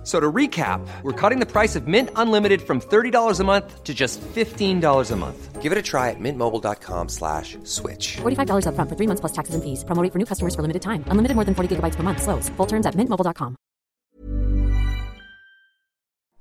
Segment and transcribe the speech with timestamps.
[0.00, 3.84] F- So to recap, we're cutting the price of Mint Unlimited from $30 a month
[3.84, 5.60] to just $15 a month.
[5.60, 8.16] Give it a try at mintmobile.com slash switch.
[8.22, 9.84] $45 upfront for three months plus taxes and fees.
[9.84, 11.04] Promo rate for new customers for limited time.
[11.08, 12.22] Unlimited more than 40 gigabytes per month.
[12.22, 12.48] Slows.
[12.56, 13.56] Full terms at mintmobile.com.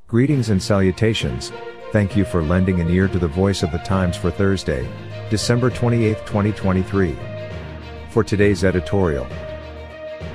[0.07, 1.52] Greetings and salutations.
[1.91, 4.88] Thank you for lending an ear to the voice of the Times for Thursday,
[5.30, 7.16] December 28, 2023.
[8.10, 9.27] For today's editorial,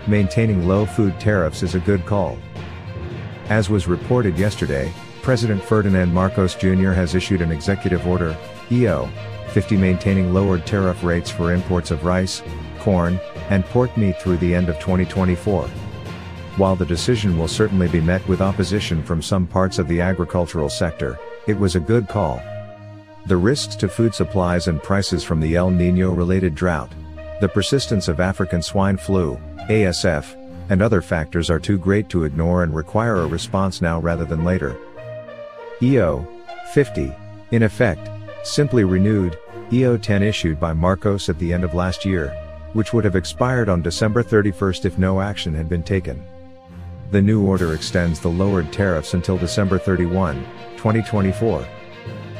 [0.06, 2.36] maintaining low food tariffs is a good call.
[3.48, 6.92] As was reported yesterday, President Ferdinand Marcos Jr.
[6.92, 8.36] has issued an executive order,
[8.72, 9.08] EO
[9.54, 12.42] 50 maintaining lowered tariff rates for imports of rice,
[12.80, 13.20] corn,
[13.50, 15.68] and pork meat through the end of 2024.
[16.56, 20.68] While the decision will certainly be met with opposition from some parts of the agricultural
[20.68, 22.42] sector, it was a good call.
[23.26, 26.92] The risks to food supplies and prices from the El Nino related drought,
[27.40, 30.34] the persistence of African swine flu, ASF,
[30.68, 34.44] and other factors are too great to ignore and require a response now rather than
[34.44, 34.76] later.
[35.82, 36.26] EO
[36.72, 37.12] 50,
[37.50, 38.08] in effect,
[38.42, 39.38] simply renewed,
[39.72, 42.28] EO 10 issued by Marcos at the end of last year,
[42.72, 46.22] which would have expired on December 31st if no action had been taken.
[47.10, 50.44] The new order extends the lowered tariffs until December 31,
[50.76, 51.66] 2024.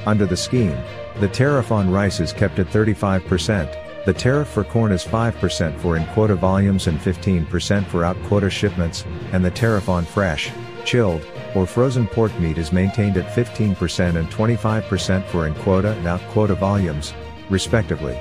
[0.07, 0.77] Under the scheme,
[1.21, 5.97] the tariff on rice is kept at 35%, the tariff for corn is 5% for
[5.97, 10.53] in quota volumes and 15% for out quota shipments, and the tariff on fresh,
[10.85, 16.07] chilled, or frozen pork meat is maintained at 15% and 25% for in quota and
[16.07, 17.15] out quota volumes,
[17.49, 18.19] respectively.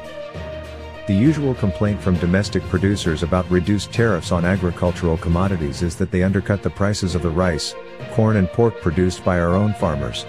[1.06, 6.24] The usual complaint from domestic producers about reduced tariffs on agricultural commodities is that they
[6.24, 7.76] undercut the prices of the rice,
[8.12, 10.26] corn and pork produced by our own farmers.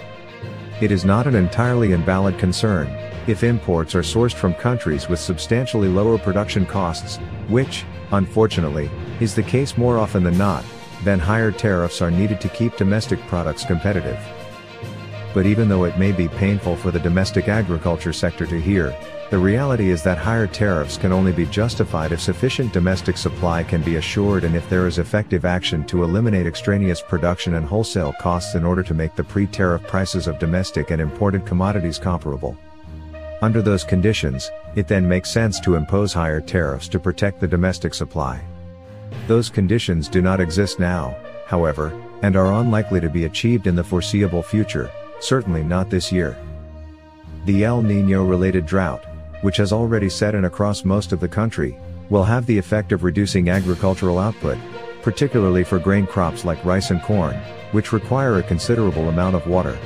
[0.81, 2.87] It is not an entirely invalid concern,
[3.27, 7.15] if imports are sourced from countries with substantially lower production costs,
[7.47, 8.89] which, unfortunately,
[9.21, 10.65] is the case more often than not,
[11.05, 14.19] then higher tariffs are needed to keep domestic products competitive.
[15.35, 18.95] But even though it may be painful for the domestic agriculture sector to hear,
[19.31, 23.81] the reality is that higher tariffs can only be justified if sufficient domestic supply can
[23.81, 28.55] be assured and if there is effective action to eliminate extraneous production and wholesale costs
[28.55, 32.57] in order to make the pre-tariff prices of domestic and imported commodities comparable.
[33.41, 37.93] Under those conditions, it then makes sense to impose higher tariffs to protect the domestic
[37.93, 38.41] supply.
[39.27, 41.91] Those conditions do not exist now, however,
[42.21, 44.89] and are unlikely to be achieved in the foreseeable future,
[45.19, 46.37] certainly not this year.
[47.45, 49.05] The El Nino related drought,
[49.41, 51.77] which has already set in across most of the country,
[52.09, 54.57] will have the effect of reducing agricultural output,
[55.01, 57.35] particularly for grain crops like rice and corn,
[57.71, 59.77] which require a considerable amount of water.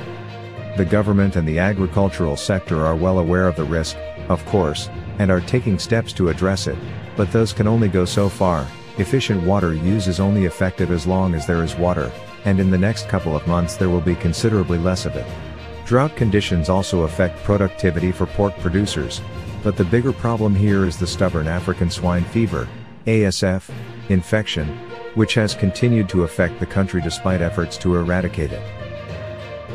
[0.76, 3.96] The government and the agricultural sector are well aware of the risk,
[4.28, 6.78] of course, and are taking steps to address it,
[7.16, 8.66] but those can only go so far.
[9.00, 12.12] Efficient water use is only effective as long as there is water,
[12.44, 15.24] and in the next couple of months there will be considerably less of it.
[15.86, 19.22] Drought conditions also affect productivity for pork producers,
[19.62, 22.68] but the bigger problem here is the stubborn African swine fever,
[23.06, 23.70] ASF,
[24.10, 24.68] infection,
[25.14, 28.62] which has continued to affect the country despite efforts to eradicate it.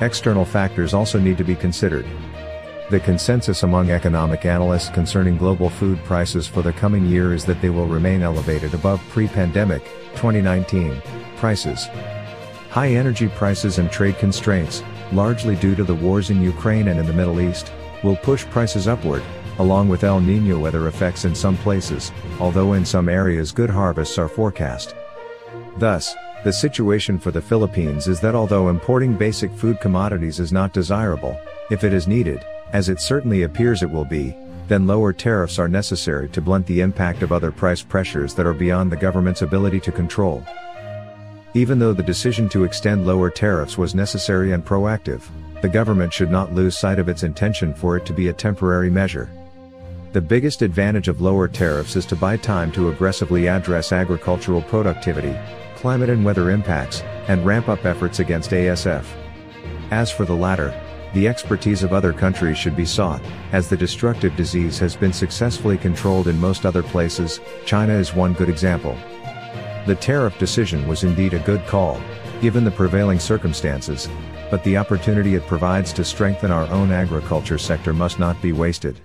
[0.02, 2.06] External factors also need to be considered.
[2.92, 7.60] The consensus among economic analysts concerning global food prices for the coming year is that
[7.60, 11.02] they will remain elevated above pre-pandemic, 2019,
[11.36, 11.88] prices.
[12.70, 17.08] High energy prices and trade constraints, largely due to the wars in Ukraine and in
[17.08, 19.24] the Middle East, will push prices upward,
[19.58, 24.20] along with El Nino weather effects in some places, although in some areas good harvests
[24.20, 24.94] are forecast.
[25.78, 26.14] Thus,
[26.44, 31.36] the situation for the Philippines is that although importing basic food commodities is not desirable,
[31.72, 34.36] if it is needed, as it certainly appears it will be,
[34.68, 38.54] then lower tariffs are necessary to blunt the impact of other price pressures that are
[38.54, 40.44] beyond the government's ability to control.
[41.54, 45.22] Even though the decision to extend lower tariffs was necessary and proactive,
[45.62, 48.90] the government should not lose sight of its intention for it to be a temporary
[48.90, 49.30] measure.
[50.12, 55.36] The biggest advantage of lower tariffs is to buy time to aggressively address agricultural productivity,
[55.76, 59.06] climate and weather impacts, and ramp up efforts against ASF.
[59.92, 60.74] As for the latter,
[61.16, 63.22] the expertise of other countries should be sought,
[63.54, 68.34] as the destructive disease has been successfully controlled in most other places, China is one
[68.34, 68.98] good example.
[69.88, 72.02] The tariff decision was indeed a good call,
[72.42, 74.10] given the prevailing circumstances,
[74.52, 79.00] but the opportunity it provides to strengthen our own agriculture sector must not be wasted.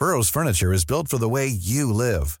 [0.00, 2.40] Burrow's furniture is built for the way you live.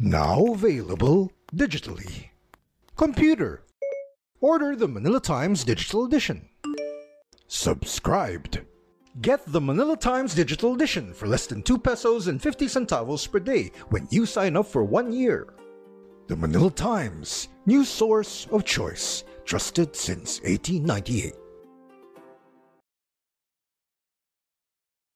[0.00, 2.30] Now available digitally.
[2.96, 3.62] Computer.
[4.40, 6.48] Order the Manila Times Digital Edition.
[7.46, 8.62] Subscribed.
[9.20, 13.38] Get the Manila Times Digital Edition for less than 2 pesos and 50 centavos per
[13.38, 15.54] day when you sign up for one year.
[16.26, 21.34] The Manila Times, news source of choice, trusted since 1898.